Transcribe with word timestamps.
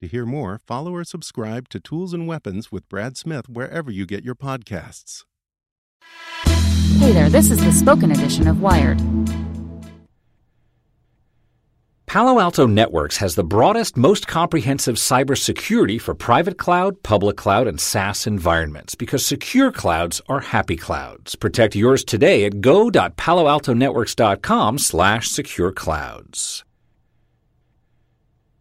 To 0.00 0.08
hear 0.08 0.24
more, 0.24 0.60
follow 0.66 0.94
or 0.94 1.04
subscribe 1.04 1.68
to 1.68 1.78
Tools 1.78 2.14
and 2.14 2.26
Weapons 2.26 2.72
with 2.72 2.88
Brad 2.88 3.18
Smith 3.18 3.50
wherever 3.50 3.90
you 3.90 4.06
get 4.06 4.24
your 4.24 4.34
podcasts. 4.34 5.24
Hey 6.98 7.12
there, 7.12 7.28
this 7.28 7.50
is 7.50 7.62
the 7.62 7.70
spoken 7.70 8.10
edition 8.10 8.48
of 8.48 8.62
Wired. 8.62 8.98
Palo 12.06 12.40
Alto 12.40 12.66
Networks 12.66 13.18
has 13.18 13.34
the 13.34 13.44
broadest, 13.44 13.98
most 13.98 14.26
comprehensive 14.26 14.96
cybersecurity 14.96 16.00
for 16.00 16.14
private 16.14 16.56
cloud, 16.56 17.02
public 17.02 17.36
cloud, 17.36 17.68
and 17.68 17.78
SaaS 17.78 18.26
environments 18.26 18.94
because 18.94 19.24
secure 19.24 19.70
clouds 19.70 20.22
are 20.30 20.40
happy 20.40 20.76
clouds. 20.76 21.36
Protect 21.36 21.76
yours 21.76 22.04
today 22.04 22.46
at 22.46 22.62
go.paloaltonetworks.com 22.62 24.78
slash 24.78 25.28
secure 25.28 25.72
clouds. 25.72 26.64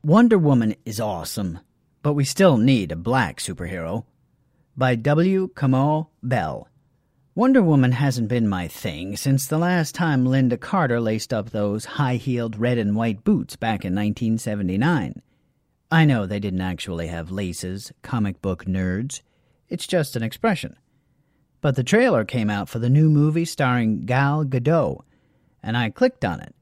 Wonder 0.03 0.37
Woman 0.37 0.75
is 0.85 1.01
awesome, 1.01 1.59
but 2.03 2.13
we 2.13 2.23
still 2.23 2.55
need 2.55 2.89
a 2.89 2.95
black 2.95 3.39
superhero. 3.41 4.05
By 4.77 4.95
W. 4.95 5.49
Kamau 5.49 6.07
Bell. 6.23 6.69
Wonder 7.35 7.61
Woman 7.61 7.91
hasn't 7.91 8.29
been 8.29 8.47
my 8.47 8.69
thing 8.69 9.17
since 9.17 9.45
the 9.45 9.57
last 9.57 9.93
time 9.93 10.23
Lynda 10.23 10.57
Carter 10.57 11.01
laced 11.01 11.33
up 11.33 11.49
those 11.49 11.83
high 11.83 12.15
heeled 12.15 12.55
red 12.55 12.77
and 12.77 12.95
white 12.95 13.25
boots 13.25 13.57
back 13.57 13.83
in 13.83 13.93
1979. 13.93 15.21
I 15.91 16.05
know 16.05 16.25
they 16.25 16.39
didn't 16.39 16.61
actually 16.61 17.07
have 17.07 17.29
laces, 17.29 17.91
comic 18.01 18.41
book 18.41 18.63
nerds. 18.63 19.21
It's 19.67 19.85
just 19.85 20.15
an 20.15 20.23
expression. 20.23 20.77
But 21.59 21.75
the 21.75 21.83
trailer 21.83 22.23
came 22.23 22.49
out 22.49 22.69
for 22.69 22.79
the 22.79 22.89
new 22.89 23.09
movie 23.09 23.43
starring 23.43 24.05
Gal 24.05 24.45
Gadot, 24.45 25.01
and 25.61 25.75
I 25.75 25.89
clicked 25.89 26.23
on 26.23 26.39
it. 26.39 26.55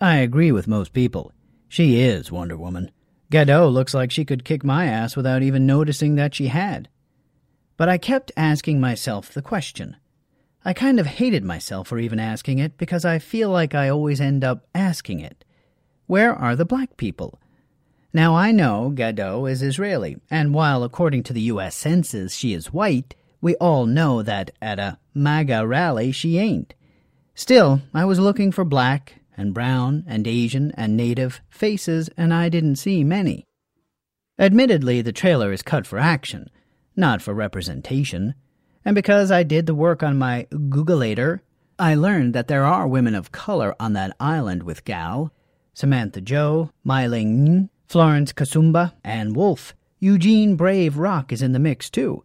I 0.00 0.16
agree 0.16 0.52
with 0.52 0.66
most 0.66 0.94
people. 0.94 1.32
She 1.72 2.00
is 2.02 2.30
Wonder 2.30 2.58
Woman. 2.58 2.90
Gadot 3.30 3.72
looks 3.72 3.94
like 3.94 4.10
she 4.10 4.26
could 4.26 4.44
kick 4.44 4.62
my 4.62 4.84
ass 4.84 5.16
without 5.16 5.42
even 5.42 5.64
noticing 5.64 6.16
that 6.16 6.34
she 6.34 6.48
had. 6.48 6.90
But 7.78 7.88
I 7.88 7.96
kept 7.96 8.30
asking 8.36 8.78
myself 8.78 9.32
the 9.32 9.40
question 9.40 9.96
I 10.66 10.74
kind 10.74 11.00
of 11.00 11.06
hated 11.06 11.44
myself 11.44 11.88
for 11.88 11.98
even 11.98 12.20
asking 12.20 12.58
it 12.58 12.76
because 12.76 13.06
I 13.06 13.18
feel 13.18 13.48
like 13.48 13.74
I 13.74 13.88
always 13.88 14.20
end 14.20 14.44
up 14.44 14.66
asking 14.74 15.20
it. 15.20 15.46
Where 16.06 16.34
are 16.34 16.54
the 16.54 16.66
black 16.66 16.98
people? 16.98 17.40
Now 18.12 18.34
I 18.34 18.52
know 18.52 18.92
Gadot 18.94 19.50
is 19.50 19.62
Israeli, 19.62 20.18
and 20.30 20.52
while 20.52 20.84
according 20.84 21.22
to 21.22 21.32
the 21.32 21.48
U.S. 21.52 21.74
Census 21.74 22.34
she 22.34 22.52
is 22.52 22.74
white, 22.74 23.14
we 23.40 23.56
all 23.56 23.86
know 23.86 24.20
that 24.20 24.50
at 24.60 24.78
a 24.78 24.98
MAGA 25.14 25.66
rally 25.66 26.12
she 26.12 26.36
ain't. 26.36 26.74
Still, 27.34 27.80
I 27.94 28.04
was 28.04 28.18
looking 28.18 28.52
for 28.52 28.62
black 28.62 29.21
and 29.36 29.54
brown 29.54 30.04
and 30.06 30.26
Asian 30.26 30.70
and 30.72 30.96
native 30.96 31.40
faces, 31.48 32.10
and 32.16 32.32
I 32.32 32.48
didn't 32.48 32.76
see 32.76 33.04
many. 33.04 33.46
Admittedly, 34.38 35.02
the 35.02 35.12
trailer 35.12 35.52
is 35.52 35.62
cut 35.62 35.86
for 35.86 35.98
action, 35.98 36.50
not 36.96 37.22
for 37.22 37.34
representation. 37.34 38.34
And 38.84 38.94
because 38.94 39.30
I 39.30 39.42
did 39.42 39.66
the 39.66 39.74
work 39.74 40.02
on 40.02 40.18
my 40.18 40.46
Googleator, 40.50 41.40
I 41.78 41.94
learned 41.94 42.34
that 42.34 42.48
there 42.48 42.64
are 42.64 42.86
women 42.86 43.14
of 43.14 43.32
color 43.32 43.74
on 43.78 43.92
that 43.94 44.16
island 44.20 44.62
with 44.62 44.84
Gal 44.84 45.32
Samantha 45.74 46.20
Jo, 46.20 46.70
Mai 46.84 47.06
Ling, 47.06 47.70
Florence 47.88 48.32
Kasumba, 48.32 48.92
and 49.02 49.34
Wolf. 49.34 49.74
Eugene 50.00 50.56
Brave 50.56 50.98
Rock 50.98 51.32
is 51.32 51.42
in 51.42 51.52
the 51.52 51.58
mix 51.58 51.88
too. 51.88 52.24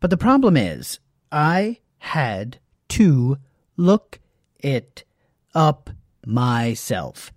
But 0.00 0.10
the 0.10 0.16
problem 0.16 0.56
is, 0.56 1.00
I 1.30 1.78
had 1.98 2.58
to 2.90 3.38
look 3.76 4.20
it 4.60 5.04
up 5.54 5.90
myself. 6.28 7.32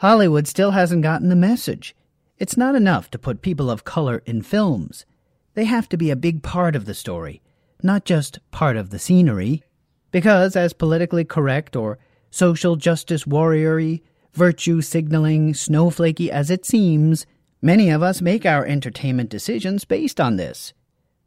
Hollywood 0.00 0.46
still 0.46 0.72
hasn't 0.72 1.02
gotten 1.02 1.30
the 1.30 1.36
message. 1.36 1.96
It's 2.38 2.56
not 2.56 2.74
enough 2.74 3.10
to 3.12 3.18
put 3.18 3.40
people 3.40 3.70
of 3.70 3.84
color 3.84 4.22
in 4.26 4.42
films. 4.42 5.06
They 5.54 5.64
have 5.64 5.88
to 5.88 5.96
be 5.96 6.10
a 6.10 6.16
big 6.16 6.42
part 6.42 6.76
of 6.76 6.84
the 6.84 6.92
story 6.92 7.40
not 7.82 8.04
just 8.04 8.38
part 8.50 8.76
of 8.76 8.90
the 8.90 8.98
scenery, 8.98 9.62
because 10.10 10.56
as 10.56 10.72
politically 10.72 11.24
correct 11.24 11.76
or 11.76 11.98
social 12.30 12.76
justice 12.76 13.24
warriory, 13.24 14.02
virtue 14.32 14.80
signaling, 14.80 15.52
snowflakey 15.52 16.28
as 16.28 16.50
it 16.50 16.66
seems, 16.66 17.26
many 17.62 17.90
of 17.90 18.02
us 18.02 18.20
make 18.20 18.44
our 18.44 18.64
entertainment 18.66 19.30
decisions 19.30 19.84
based 19.84 20.20
on 20.20 20.36
this. 20.36 20.72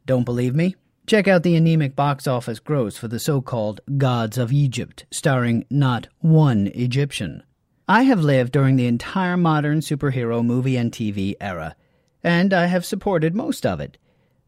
Don't 0.06 0.24
believe 0.24 0.54
me? 0.54 0.76
Check 1.10 1.26
out 1.26 1.42
the 1.42 1.56
anemic 1.56 1.96
box 1.96 2.28
office 2.28 2.60
gross 2.60 2.96
for 2.96 3.08
the 3.08 3.18
so 3.18 3.40
called 3.40 3.80
Gods 3.98 4.38
of 4.38 4.52
Egypt, 4.52 5.06
starring 5.10 5.66
not 5.68 6.06
one 6.20 6.68
Egyptian. 6.68 7.42
I 7.88 8.02
have 8.02 8.20
lived 8.20 8.52
during 8.52 8.76
the 8.76 8.86
entire 8.86 9.36
modern 9.36 9.80
superhero 9.80 10.44
movie 10.44 10.76
and 10.76 10.92
TV 10.92 11.34
era, 11.40 11.74
and 12.22 12.54
I 12.54 12.66
have 12.66 12.86
supported 12.86 13.34
most 13.34 13.66
of 13.66 13.80
it. 13.80 13.98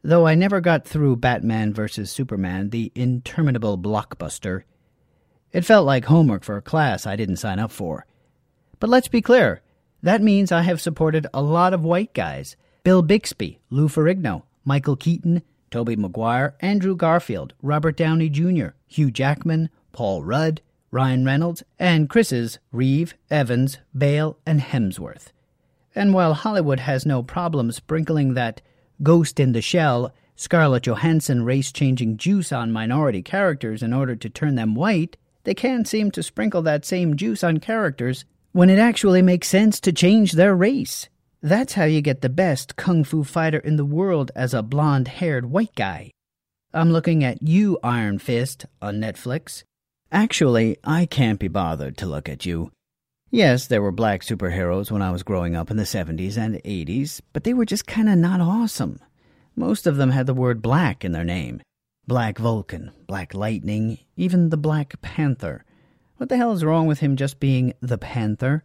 Though 0.02 0.24
I 0.24 0.36
never 0.36 0.60
got 0.60 0.86
through 0.86 1.16
Batman 1.16 1.74
vs. 1.74 2.12
Superman, 2.12 2.70
the 2.70 2.92
interminable 2.94 3.76
blockbuster. 3.76 4.62
It 5.50 5.64
felt 5.64 5.84
like 5.84 6.04
homework 6.04 6.44
for 6.44 6.56
a 6.56 6.62
class 6.62 7.08
I 7.08 7.16
didn't 7.16 7.38
sign 7.38 7.58
up 7.58 7.72
for. 7.72 8.06
But 8.78 8.88
let's 8.88 9.08
be 9.08 9.20
clear 9.20 9.62
that 10.00 10.22
means 10.22 10.52
I 10.52 10.62
have 10.62 10.80
supported 10.80 11.26
a 11.34 11.42
lot 11.42 11.74
of 11.74 11.82
white 11.82 12.14
guys 12.14 12.54
Bill 12.84 13.02
Bixby, 13.02 13.58
Lou 13.68 13.88
Ferrigno, 13.88 14.44
Michael 14.64 14.94
Keaton, 14.94 15.42
Tobey 15.72 15.96
Maguire, 15.96 16.54
Andrew 16.60 16.94
Garfield, 16.94 17.54
Robert 17.62 17.96
Downey 17.96 18.28
Jr., 18.28 18.68
Hugh 18.86 19.10
Jackman, 19.10 19.70
Paul 19.90 20.22
Rudd, 20.22 20.60
Ryan 20.92 21.24
Reynolds, 21.24 21.64
and 21.78 22.08
Chris's 22.08 22.58
Reeve, 22.70 23.14
Evans, 23.30 23.78
Bale, 23.96 24.38
and 24.46 24.60
Hemsworth. 24.60 25.32
And 25.94 26.14
while 26.14 26.34
Hollywood 26.34 26.80
has 26.80 27.04
no 27.04 27.22
problem 27.22 27.72
sprinkling 27.72 28.34
that 28.34 28.60
Ghost 29.02 29.40
in 29.40 29.52
the 29.52 29.62
Shell, 29.62 30.12
Scarlett 30.36 30.84
Johansson 30.84 31.44
race 31.44 31.72
changing 31.72 32.18
juice 32.18 32.52
on 32.52 32.72
minority 32.72 33.22
characters 33.22 33.82
in 33.82 33.92
order 33.92 34.14
to 34.14 34.28
turn 34.30 34.54
them 34.54 34.74
white, 34.74 35.16
they 35.44 35.54
can't 35.54 35.88
seem 35.88 36.10
to 36.12 36.22
sprinkle 36.22 36.62
that 36.62 36.84
same 36.84 37.16
juice 37.16 37.42
on 37.42 37.58
characters 37.58 38.24
when 38.52 38.70
it 38.70 38.78
actually 38.78 39.22
makes 39.22 39.48
sense 39.48 39.80
to 39.80 39.92
change 39.92 40.32
their 40.32 40.54
race. 40.54 41.08
That's 41.42 41.72
how 41.72 41.84
you 41.84 42.00
get 42.02 42.20
the 42.20 42.28
best 42.28 42.76
kung 42.76 43.02
fu 43.02 43.24
fighter 43.24 43.58
in 43.58 43.74
the 43.74 43.84
world 43.84 44.30
as 44.36 44.54
a 44.54 44.62
blonde 44.62 45.08
haired 45.08 45.46
white 45.46 45.74
guy. 45.74 46.12
I'm 46.72 46.92
looking 46.92 47.24
at 47.24 47.42
you, 47.42 47.80
Iron 47.82 48.20
Fist, 48.20 48.64
on 48.80 49.00
Netflix. 49.00 49.64
Actually, 50.12 50.76
I 50.84 51.04
can't 51.04 51.40
be 51.40 51.48
bothered 51.48 51.96
to 51.96 52.06
look 52.06 52.28
at 52.28 52.46
you. 52.46 52.70
Yes, 53.32 53.66
there 53.66 53.82
were 53.82 53.90
black 53.90 54.22
superheroes 54.22 54.92
when 54.92 55.02
I 55.02 55.10
was 55.10 55.24
growing 55.24 55.56
up 55.56 55.68
in 55.68 55.76
the 55.76 55.82
70s 55.82 56.36
and 56.36 56.62
80s, 56.62 57.20
but 57.32 57.42
they 57.42 57.54
were 57.54 57.64
just 57.64 57.88
kind 57.88 58.08
of 58.08 58.18
not 58.18 58.40
awesome. 58.40 59.00
Most 59.56 59.86
of 59.86 59.96
them 59.96 60.10
had 60.10 60.26
the 60.26 60.34
word 60.34 60.62
black 60.62 61.04
in 61.04 61.10
their 61.10 61.24
name. 61.24 61.60
Black 62.06 62.38
Vulcan, 62.38 62.92
Black 63.08 63.34
Lightning, 63.34 63.98
even 64.16 64.50
the 64.50 64.56
Black 64.56 65.00
Panther. 65.02 65.64
What 66.18 66.28
the 66.28 66.36
hell 66.36 66.52
is 66.52 66.64
wrong 66.64 66.86
with 66.86 67.00
him 67.00 67.16
just 67.16 67.40
being 67.40 67.74
the 67.80 67.98
Panther? 67.98 68.62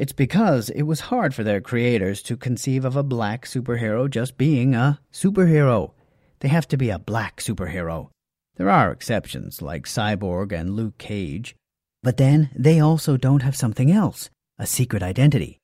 It's 0.00 0.12
because 0.14 0.70
it 0.70 0.84
was 0.84 1.10
hard 1.12 1.34
for 1.34 1.44
their 1.44 1.60
creators 1.60 2.22
to 2.22 2.34
conceive 2.34 2.86
of 2.86 2.96
a 2.96 3.02
black 3.02 3.44
superhero 3.44 4.08
just 4.08 4.38
being 4.38 4.74
a 4.74 4.98
superhero. 5.12 5.92
They 6.38 6.48
have 6.48 6.66
to 6.68 6.78
be 6.78 6.88
a 6.88 6.98
black 6.98 7.42
superhero. 7.42 8.08
There 8.56 8.70
are 8.70 8.92
exceptions, 8.92 9.60
like 9.60 9.84
Cyborg 9.84 10.58
and 10.58 10.74
Luke 10.74 10.96
Cage. 10.96 11.54
But 12.02 12.16
then 12.16 12.48
they 12.56 12.80
also 12.80 13.18
don't 13.18 13.42
have 13.42 13.54
something 13.54 13.92
else 13.92 14.30
a 14.58 14.66
secret 14.66 15.02
identity, 15.02 15.58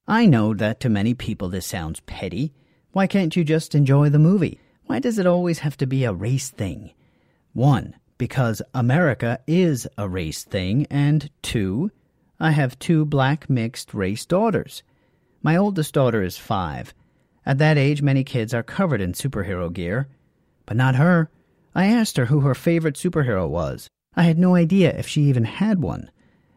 I 0.07 0.27
know 0.27 0.53
that 0.53 0.81
to 0.81 0.91
many 0.91 1.15
people 1.15 1.49
this 1.49 1.67
sounds 1.67 2.01
petty. 2.01 2.53
Why 2.93 3.07
can't 3.07 3.35
you 3.35 3.43
just 3.43 3.75
enjoy 3.75 4.11
the 4.11 4.19
movie? 4.19 4.61
Why 4.85 4.99
does 4.99 5.19
it 5.19 5.27
always 5.27 5.61
have 5.61 5.79
to 5.79 5.87
be 5.87 6.05
a 6.05 6.13
race 6.13 6.51
thing? 6.51 6.93
One, 7.55 7.95
because 8.19 8.61
America 8.75 9.41
is 9.47 9.89
a 9.97 10.09
race 10.11 10.45
thing, 10.45 10.87
and 10.91 11.31
two, 11.41 11.91
I 12.39 12.51
have 12.51 12.79
two 12.79 13.07
black 13.07 13.49
mixed 13.49 13.95
race 13.95 14.27
daughters. 14.27 14.83
My 15.43 15.57
oldest 15.57 15.95
daughter 15.95 16.23
is 16.23 16.37
five. 16.37 16.93
At 17.47 17.57
that 17.59 17.79
age, 17.79 18.03
many 18.03 18.25
kids 18.25 18.53
are 18.53 18.63
covered 18.63 19.01
in 19.01 19.15
superhero 19.15 19.73
gear. 19.73 20.09
But 20.67 20.77
not 20.77 20.97
her. 20.97 21.31
I 21.75 21.87
asked 21.87 22.17
her 22.17 22.27
who 22.27 22.41
her 22.41 22.55
favorite 22.55 22.97
superhero 22.97 23.49
was. 23.49 23.89
I 24.15 24.25
had 24.25 24.39
no 24.39 24.55
idea 24.55 24.97
if 24.97 25.09
she 25.09 25.23
even 25.23 25.45
had 25.45 25.81
one. 25.81 26.11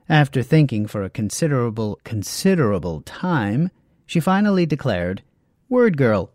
After 0.09 0.43
thinking 0.43 0.87
for 0.87 1.03
a 1.03 1.09
considerable, 1.09 1.99
considerable 2.03 3.01
time, 3.01 3.71
she 4.05 4.19
finally 4.19 4.65
declared, 4.65 5.23
Word 5.69 5.97
Girl. 5.97 6.31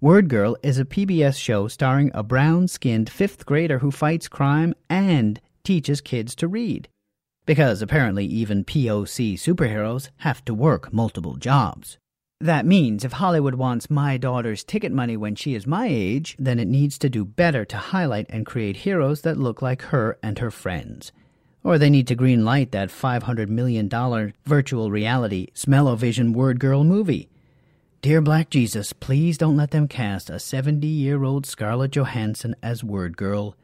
Word 0.00 0.28
Girl 0.28 0.56
is 0.62 0.78
a 0.78 0.84
PBS 0.84 1.36
show 1.36 1.68
starring 1.68 2.10
a 2.12 2.22
brown 2.22 2.68
skinned 2.68 3.08
fifth 3.08 3.46
grader 3.46 3.78
who 3.78 3.90
fights 3.90 4.28
crime 4.28 4.74
and 4.88 5.40
teaches 5.64 6.00
kids 6.00 6.34
to 6.36 6.48
read. 6.48 6.88
Because 7.46 7.82
apparently 7.82 8.24
even 8.26 8.64
POC 8.64 9.34
superheroes 9.34 10.10
have 10.18 10.44
to 10.44 10.54
work 10.54 10.92
multiple 10.92 11.36
jobs. 11.36 11.98
That 12.42 12.66
means 12.66 13.04
if 13.04 13.12
Hollywood 13.12 13.54
wants 13.54 13.88
my 13.88 14.16
daughter's 14.16 14.64
ticket 14.64 14.90
money 14.90 15.16
when 15.16 15.36
she 15.36 15.54
is 15.54 15.64
my 15.64 15.86
age, 15.88 16.34
then 16.40 16.58
it 16.58 16.66
needs 16.66 16.98
to 16.98 17.08
do 17.08 17.24
better 17.24 17.64
to 17.66 17.76
highlight 17.76 18.26
and 18.30 18.44
create 18.44 18.78
heroes 18.78 19.20
that 19.20 19.38
look 19.38 19.62
like 19.62 19.82
her 19.82 20.18
and 20.24 20.36
her 20.40 20.50
friends. 20.50 21.12
Or 21.62 21.78
they 21.78 21.88
need 21.88 22.08
to 22.08 22.16
greenlight 22.16 22.72
that 22.72 22.88
$500 22.88 23.48
million 23.48 23.88
virtual 24.44 24.90
reality 24.90 25.50
Smell-O-Vision 25.54 26.32
Word 26.32 26.58
Girl 26.58 26.82
movie. 26.82 27.28
Dear 28.00 28.20
Black 28.20 28.50
Jesus, 28.50 28.92
please 28.92 29.38
don't 29.38 29.56
let 29.56 29.70
them 29.70 29.86
cast 29.86 30.28
a 30.28 30.40
70 30.40 30.84
year 30.84 31.22
old 31.22 31.46
Scarlett 31.46 31.92
Johansson 31.92 32.56
as 32.60 32.82
Word 32.82 33.16
Girl. 33.16 33.54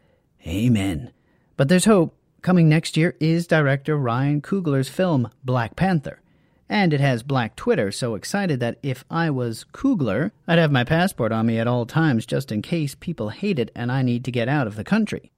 Amen. 0.46 1.10
But 1.56 1.68
there's 1.68 1.86
hope. 1.86 2.14
Coming 2.42 2.68
next 2.68 2.96
year 2.96 3.16
is 3.18 3.48
director 3.48 3.98
Ryan 3.98 4.40
Coogler's 4.40 4.88
film 4.88 5.32
Black 5.42 5.74
Panther. 5.74 6.20
And 6.68 6.92
it 6.92 7.00
has 7.00 7.22
black 7.22 7.56
Twitter, 7.56 7.90
so 7.90 8.14
excited 8.14 8.60
that 8.60 8.78
if 8.82 9.04
I 9.10 9.30
was 9.30 9.64
Coogler, 9.72 10.32
I'd 10.46 10.58
have 10.58 10.70
my 10.70 10.84
passport 10.84 11.32
on 11.32 11.46
me 11.46 11.58
at 11.58 11.66
all 11.66 11.86
times 11.86 12.26
just 12.26 12.52
in 12.52 12.60
case 12.60 12.94
people 12.94 13.30
hate 13.30 13.58
it 13.58 13.70
and 13.74 13.90
I 13.90 14.02
need 14.02 14.24
to 14.24 14.32
get 14.32 14.48
out 14.48 14.66
of 14.66 14.76
the 14.76 14.84
country. 14.84 15.32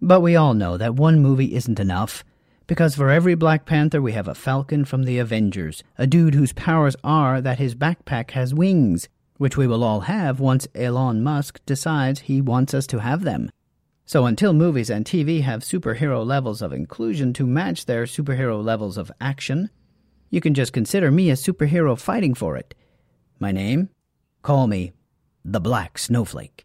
But 0.00 0.20
we 0.20 0.36
all 0.36 0.54
know 0.54 0.78
that 0.78 0.94
one 0.94 1.20
movie 1.20 1.54
isn't 1.54 1.78
enough. 1.78 2.24
Because 2.66 2.94
for 2.94 3.10
every 3.10 3.34
Black 3.34 3.66
Panther, 3.66 4.00
we 4.00 4.12
have 4.12 4.28
a 4.28 4.34
Falcon 4.34 4.84
from 4.84 5.02
the 5.02 5.18
Avengers, 5.18 5.82
a 5.98 6.06
dude 6.06 6.34
whose 6.34 6.52
powers 6.52 6.96
are 7.02 7.40
that 7.40 7.58
his 7.58 7.74
backpack 7.74 8.30
has 8.30 8.54
wings, 8.54 9.08
which 9.38 9.56
we 9.56 9.66
will 9.66 9.82
all 9.82 10.02
have 10.02 10.38
once 10.38 10.68
Elon 10.74 11.22
Musk 11.22 11.60
decides 11.66 12.20
he 12.20 12.40
wants 12.40 12.72
us 12.72 12.86
to 12.86 13.00
have 13.00 13.24
them. 13.24 13.50
So 14.06 14.24
until 14.24 14.52
movies 14.52 14.88
and 14.88 15.04
TV 15.04 15.42
have 15.42 15.62
superhero 15.62 16.24
levels 16.24 16.62
of 16.62 16.72
inclusion 16.72 17.32
to 17.34 17.46
match 17.46 17.86
their 17.86 18.04
superhero 18.04 18.62
levels 18.62 18.96
of 18.96 19.12
action, 19.20 19.70
you 20.30 20.40
can 20.40 20.54
just 20.54 20.72
consider 20.72 21.10
me 21.10 21.28
a 21.30 21.34
superhero 21.34 21.98
fighting 21.98 22.34
for 22.34 22.56
it. 22.56 22.74
My 23.38 23.52
name? 23.52 23.90
Call 24.42 24.66
me 24.66 24.92
the 25.44 25.60
Black 25.60 25.98
Snowflake. 25.98 26.64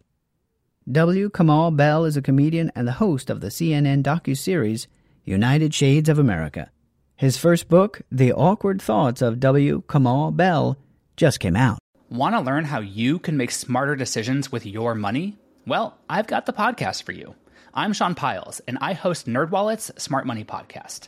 W. 0.91 1.29
Kamau 1.29 1.75
Bell 1.75 2.05
is 2.05 2.15
a 2.15 2.21
comedian 2.21 2.71
and 2.75 2.87
the 2.87 2.93
host 2.93 3.29
of 3.31 3.41
the 3.41 3.47
CNN 3.47 4.03
docu-series 4.03 4.87
United 5.23 5.73
Shades 5.73 6.09
of 6.09 6.19
America. 6.19 6.69
His 7.15 7.37
first 7.37 7.67
book, 7.67 8.01
The 8.11 8.33
Awkward 8.33 8.81
Thoughts 8.81 9.21
of 9.21 9.39
W. 9.39 9.81
Kamau 9.87 10.35
Bell, 10.35 10.77
just 11.17 11.39
came 11.39 11.55
out. 11.55 11.79
Want 12.09 12.35
to 12.35 12.41
learn 12.41 12.65
how 12.65 12.81
you 12.81 13.17
can 13.17 13.35
make 13.35 13.49
smarter 13.49 13.95
decisions 13.95 14.51
with 14.51 14.65
your 14.65 14.93
money? 14.93 15.37
Well, 15.65 15.97
I've 16.07 16.27
got 16.27 16.45
the 16.45 16.53
podcast 16.53 17.01
for 17.01 17.13
you. 17.13 17.33
I'm 17.73 17.93
Sean 17.93 18.13
Pyles, 18.13 18.61
and 18.67 18.77
I 18.79 18.93
host 18.93 19.25
NerdWallet's 19.25 19.91
Smart 20.01 20.27
Money 20.27 20.43
Podcast. 20.43 21.07